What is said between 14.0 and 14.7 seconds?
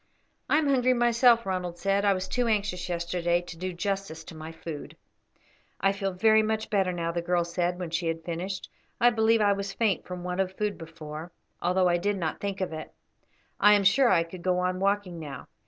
I could go